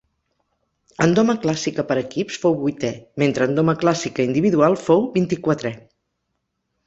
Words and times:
En 1.05 1.11
doma 1.17 1.33
clàssica 1.43 1.83
per 1.91 1.97
equips 2.03 2.39
fou 2.45 2.55
vuitè, 2.61 2.89
mentre 3.23 3.47
en 3.49 3.53
doma 3.59 3.75
clàssica 3.83 4.27
individual 4.29 4.79
fou 4.87 5.05
vint-i-quatrè. 5.19 5.73